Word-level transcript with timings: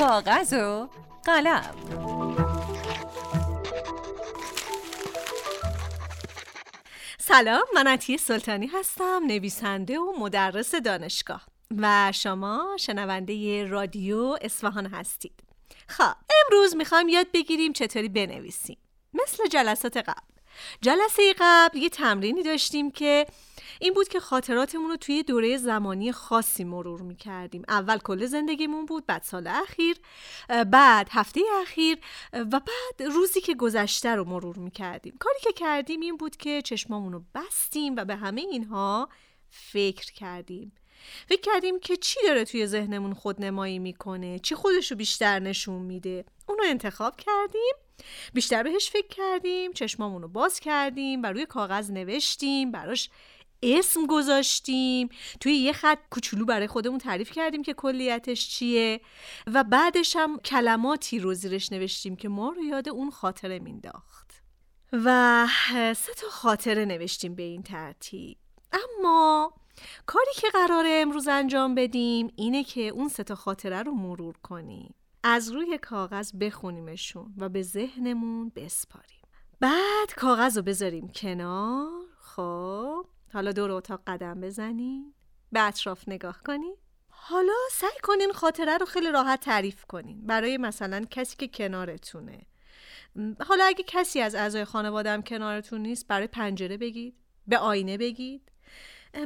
کاغذ 0.00 0.52
و 0.52 0.88
قلم 1.24 1.74
سلام 7.18 7.62
من 7.74 7.86
عطیه 7.86 8.16
سلطانی 8.16 8.66
هستم 8.66 9.22
نویسنده 9.26 9.98
و 9.98 10.12
مدرس 10.18 10.74
دانشگاه. 10.74 11.46
و 11.78 12.12
شما 12.14 12.76
شنونده 12.78 13.66
رادیو 13.66 14.38
اصفهان 14.42 14.86
هستید. 14.86 15.42
خب 15.88 16.14
امروز 16.44 16.76
می‌خوایم 16.76 17.08
یاد 17.08 17.26
بگیریم 17.34 17.72
چطوری 17.72 18.08
بنویسیم. 18.08 18.78
مثل 19.14 19.48
جلسات 19.48 19.96
قبل. 19.96 20.39
جلسه 20.80 21.34
قبل 21.40 21.78
یه 21.78 21.88
تمرینی 21.88 22.42
داشتیم 22.42 22.90
که 22.90 23.26
این 23.80 23.94
بود 23.94 24.08
که 24.08 24.20
خاطراتمون 24.20 24.90
رو 24.90 24.96
توی 24.96 25.22
دوره 25.22 25.56
زمانی 25.56 26.12
خاصی 26.12 26.64
مرور 26.64 27.02
می‌کردیم. 27.02 27.62
اول 27.68 27.98
کل 27.98 28.26
زندگیمون 28.26 28.86
بود 28.86 29.06
بعد 29.06 29.22
سال 29.22 29.46
اخیر 29.46 29.96
بعد 30.70 31.08
هفته 31.10 31.40
اخیر 31.62 31.98
و 32.32 32.60
بعد 32.60 33.02
روزی 33.12 33.40
که 33.40 33.54
گذشته 33.54 34.14
رو 34.14 34.24
مرور 34.24 34.56
می‌کردیم. 34.56 35.16
کاری 35.20 35.38
که 35.42 35.52
کردیم 35.52 36.00
این 36.00 36.16
بود 36.16 36.36
که 36.36 36.62
چشمامون 36.62 37.12
رو 37.12 37.24
بستیم 37.34 37.96
و 37.96 38.04
به 38.04 38.16
همه 38.16 38.40
اینها 38.40 39.08
فکر 39.50 40.12
کردیم. 40.12 40.72
فکر 41.28 41.40
کردیم 41.40 41.80
که 41.80 41.96
چی 41.96 42.20
داره 42.26 42.44
توی 42.44 42.66
ذهنمون 42.66 43.14
خودنمایی 43.14 43.78
می‌کنه 43.78 44.38
چی 44.38 44.54
خودش 44.54 44.90
رو 44.90 44.96
بیشتر 44.96 45.38
نشون 45.38 45.82
میده. 45.82 46.24
اونو 46.48 46.62
انتخاب 46.66 47.16
کردیم. 47.16 47.74
بیشتر 48.34 48.62
بهش 48.62 48.90
فکر 48.90 49.08
کردیم 49.08 49.72
چشمامون 49.72 50.22
رو 50.22 50.28
باز 50.28 50.60
کردیم 50.60 51.22
و 51.22 51.26
روی 51.26 51.46
کاغذ 51.46 51.90
نوشتیم 51.90 52.72
براش 52.72 53.10
اسم 53.62 54.06
گذاشتیم. 54.06 55.08
توی 55.40 55.52
یه 55.52 55.72
خط 55.72 55.98
کوچولو 56.10 56.44
برای 56.44 56.66
خودمون 56.66 56.98
تعریف 56.98 57.30
کردیم 57.30 57.62
که 57.62 57.74
کلیتش 57.74 58.48
چیه 58.48 59.00
و 59.46 59.64
بعدش 59.64 60.16
هم 60.16 60.38
کلماتی 60.38 61.18
رو 61.18 61.34
زیرش 61.34 61.72
نوشتیم 61.72 62.16
که 62.16 62.28
ما 62.28 62.48
رو 62.48 62.62
یاد 62.62 62.88
اون 62.88 63.10
خاطره 63.10 63.58
مینداخت. 63.58 64.42
و 64.92 65.46
سه 65.96 66.14
تا 66.14 66.28
خاطره 66.30 66.84
نوشتیم 66.84 67.34
به 67.34 67.42
این 67.42 67.62
ترتیب. 67.62 68.38
اما 68.72 69.52
کاری 70.06 70.30
که 70.34 70.48
قراره 70.52 70.88
امروز 71.02 71.28
انجام 71.28 71.74
بدیم 71.74 72.32
اینه 72.36 72.64
که 72.64 72.80
اون 72.80 73.08
سه 73.08 73.24
تا 73.24 73.34
خاطره 73.34 73.82
رو 73.82 73.94
مرور 73.94 74.34
کنیم. 74.42 74.94
از 75.22 75.52
روی 75.52 75.78
کاغذ 75.78 76.32
بخونیمشون 76.40 77.34
و 77.38 77.48
به 77.48 77.62
ذهنمون 77.62 78.52
بسپاریم. 78.56 79.20
بعد 79.60 80.14
کاغذ 80.16 80.56
رو 80.56 80.62
بذاریم 80.62 81.08
کنار. 81.08 81.90
خب 82.20 83.06
حالا 83.32 83.52
دور 83.52 83.70
اتاق 83.70 84.00
قدم 84.06 84.40
بزنین. 84.40 85.14
به 85.52 85.62
اطراف 85.62 86.08
نگاه 86.08 86.42
کنین. 86.46 86.76
حالا 87.08 87.52
سعی 87.70 88.00
کنین 88.02 88.32
خاطره 88.32 88.78
رو 88.78 88.86
خیلی 88.86 89.10
راحت 89.10 89.40
تعریف 89.40 89.84
کنین. 89.84 90.26
برای 90.26 90.56
مثلا 90.56 91.04
کسی 91.10 91.36
که 91.36 91.48
کنارتونه. 91.48 92.46
حالا 93.46 93.64
اگه 93.64 93.84
کسی 93.86 94.20
از 94.20 94.34
اعضای 94.34 94.64
خانواده 94.64 95.10
هم 95.10 95.22
کنارتون 95.22 95.80
نیست 95.80 96.06
برای 96.06 96.26
پنجره 96.26 96.76
بگید. 96.76 97.14
به 97.46 97.58
آینه 97.58 97.98
بگید. 97.98 98.52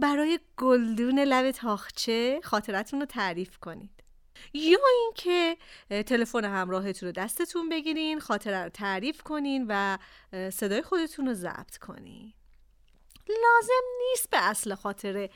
برای 0.00 0.40
گلدون 0.56 1.18
لب 1.18 1.50
تاخچه 1.50 2.40
خاطرتون 2.44 3.00
رو 3.00 3.06
تعریف 3.06 3.58
کنید 3.58 3.97
یا 4.54 4.78
اینکه 5.00 5.56
تلفن 6.02 6.44
همراهتون 6.44 7.06
رو 7.06 7.12
دستتون 7.12 7.68
بگیرین 7.68 8.20
خاطره 8.20 8.62
رو 8.62 8.68
تعریف 8.68 9.22
کنین 9.22 9.66
و 9.68 9.98
صدای 10.50 10.82
خودتون 10.82 11.26
رو 11.26 11.34
ضبط 11.34 11.76
کنین. 11.76 12.32
لازم 13.28 13.82
نیست 13.98 14.30
به 14.30 14.48
اصل 14.48 14.74
خاطره 14.74 15.30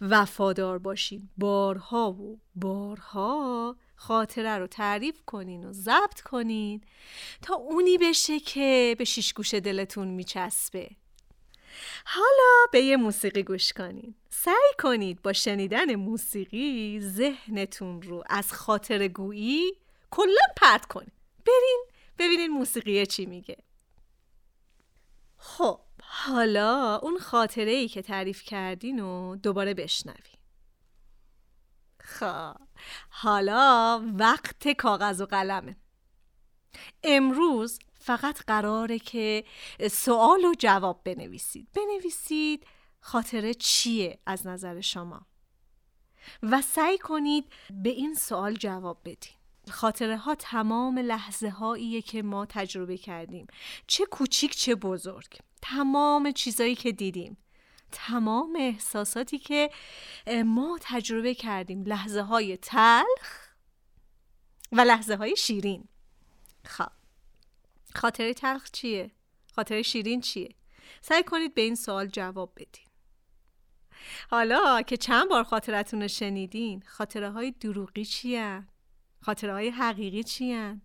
وفادار 0.00 0.78
باشین. 0.78 1.28
بارها 1.38 2.12
و 2.12 2.40
بارها 2.54 3.76
خاطره 3.96 4.58
رو 4.58 4.66
تعریف 4.66 5.22
کنین 5.26 5.64
و 5.64 5.72
ضبط 5.72 6.20
کنین 6.20 6.80
تا 7.42 7.54
اونی 7.54 7.98
بشه 7.98 8.40
که 8.40 8.94
به 8.98 9.04
شیشگوش 9.04 9.54
دلتون 9.54 10.08
میچسبه. 10.08 10.90
حالا 12.04 12.66
به 12.72 12.80
یه 12.80 12.96
موسیقی 12.96 13.42
گوش 13.42 13.72
کنین. 13.72 14.14
سعی 14.30 14.72
کنید 14.82 15.22
با 15.22 15.32
شنیدن 15.32 15.94
موسیقی 15.94 17.00
ذهنتون 17.00 18.02
رو 18.02 18.24
از 18.26 18.52
خاطر 18.52 19.08
گویی 19.08 19.72
کلا 20.10 20.46
پرت 20.56 20.86
کنید 20.86 21.12
برین 21.46 21.84
ببینین 22.18 22.50
موسیقی 22.50 23.06
چی 23.06 23.26
میگه. 23.26 23.56
خب 25.38 25.80
حالا 26.02 26.96
اون 27.02 27.18
خاطره 27.18 27.70
ای 27.70 27.88
که 27.88 28.02
تعریف 28.02 28.42
کردین 28.42 29.00
و 29.00 29.36
دوباره 29.36 29.74
بشنوین. 29.74 30.38
خب 32.00 32.56
حالا 33.08 34.02
وقت 34.18 34.68
کاغذ 34.68 35.20
و 35.20 35.26
قلمه. 35.26 35.76
امروز 37.02 37.78
فقط 38.04 38.40
قراره 38.46 38.98
که 38.98 39.44
سوال 39.90 40.44
و 40.44 40.54
جواب 40.58 41.00
بنویسید. 41.04 41.68
بنویسید 41.74 42.66
خاطره 43.00 43.54
چیه 43.54 44.18
از 44.26 44.46
نظر 44.46 44.80
شما؟ 44.80 45.26
و 46.42 46.62
سعی 46.62 46.98
کنید 46.98 47.52
به 47.70 47.90
این 47.90 48.14
سوال 48.14 48.54
جواب 48.54 49.00
بدین. 49.04 49.34
خاطره 49.70 50.16
ها 50.16 50.34
تمام 50.34 50.98
لحظه 50.98 51.48
هاییه 51.48 52.02
که 52.02 52.22
ما 52.22 52.46
تجربه 52.46 52.98
کردیم. 52.98 53.46
چه 53.86 54.06
کوچیک 54.06 54.56
چه 54.56 54.74
بزرگ. 54.74 55.38
تمام 55.62 56.32
چیزایی 56.32 56.74
که 56.74 56.92
دیدیم. 56.92 57.36
تمام 57.92 58.56
احساساتی 58.58 59.38
که 59.38 59.70
ما 60.44 60.78
تجربه 60.80 61.34
کردیم. 61.34 61.82
لحظه 61.82 62.22
های 62.22 62.56
تلخ 62.56 63.48
و 64.72 64.80
لحظه 64.80 65.16
های 65.16 65.36
شیرین. 65.36 65.88
خب. 66.64 67.03
خاطره 67.94 68.34
تلخ 68.34 68.70
چیه؟ 68.70 69.10
خاطره 69.54 69.82
شیرین 69.82 70.20
چیه؟ 70.20 70.48
سعی 71.00 71.22
کنید 71.22 71.54
به 71.54 71.62
این 71.62 71.74
سوال 71.74 72.06
جواب 72.06 72.52
بدین 72.56 72.84
حالا 74.30 74.82
که 74.82 74.96
چند 74.96 75.28
بار 75.28 75.42
خاطرتون 75.42 76.02
رو 76.02 76.08
شنیدین 76.08 76.82
خاطره 76.86 77.30
های 77.30 77.50
دروغی 77.50 78.04
چیه؟ 78.04 78.66
خاطره 79.20 79.52
های 79.52 79.68
حقیقی 79.68 80.22
چیه؟ 80.22 80.80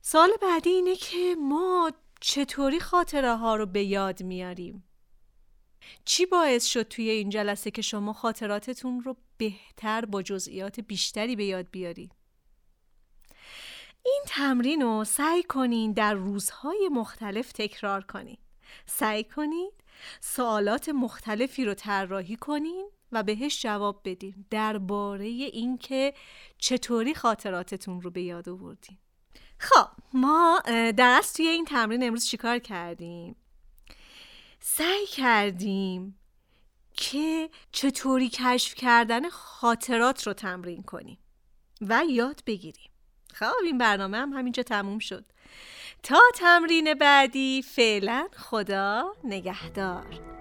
سال 0.00 0.30
بعدی 0.42 0.70
اینه 0.70 0.96
که 0.96 1.36
ما 1.40 1.92
چطوری 2.20 2.80
خاطره 2.80 3.36
ها 3.36 3.56
رو 3.56 3.66
به 3.66 3.84
یاد 3.84 4.22
میاریم؟ 4.22 4.84
چی 6.04 6.26
باعث 6.26 6.64
شد 6.64 6.82
توی 6.82 7.10
این 7.10 7.30
جلسه 7.30 7.70
که 7.70 7.82
شما 7.82 8.12
خاطراتتون 8.12 9.00
رو 9.00 9.16
بهتر 9.36 10.04
با 10.04 10.22
جزئیات 10.22 10.80
بیشتری 10.80 11.36
به 11.36 11.44
یاد 11.44 11.70
بیاری؟ 11.70 12.10
این 14.06 14.22
تمرین 14.26 14.82
رو 14.82 15.04
سعی 15.04 15.42
کنین 15.42 15.92
در 15.92 16.14
روزهای 16.14 16.88
مختلف 16.92 17.52
تکرار 17.52 18.04
کنین. 18.04 18.38
سعی 18.86 19.24
کنید 19.24 19.72
سوالات 20.20 20.88
مختلفی 20.88 21.64
رو 21.64 21.74
طراحی 21.74 22.36
کنین 22.36 22.90
و 23.12 23.22
بهش 23.22 23.62
جواب 23.62 24.00
بدین 24.04 24.46
درباره 24.50 25.24
اینکه 25.24 26.14
چطوری 26.58 27.14
خاطراتتون 27.14 28.00
رو 28.00 28.10
به 28.10 28.22
یاد 28.22 28.48
آوردین. 28.48 28.98
خب 29.58 29.88
ما 30.12 30.62
در 30.96 31.22
توی 31.36 31.46
این 31.46 31.64
تمرین 31.64 32.02
امروز 32.02 32.26
چیکار 32.26 32.58
کردیم؟ 32.58 33.36
سعی 34.60 35.06
کردیم 35.06 36.18
که 36.92 37.50
چطوری 37.72 38.28
کشف 38.28 38.74
کردن 38.74 39.28
خاطرات 39.28 40.26
رو 40.26 40.32
تمرین 40.32 40.82
کنیم 40.82 41.18
و 41.80 42.02
یاد 42.08 42.42
بگیریم. 42.46 42.90
خب 43.38 43.52
این 43.64 43.78
برنامه 43.78 44.18
هم 44.18 44.32
همینجا 44.32 44.62
تموم 44.62 44.98
شد. 44.98 45.24
تا 46.02 46.20
تمرین 46.34 46.94
بعدی 46.94 47.62
فعلا 47.62 48.28
خدا 48.36 49.14
نگهدار. 49.24 50.35